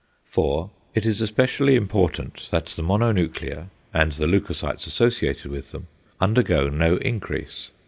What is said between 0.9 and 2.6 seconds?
It is especially important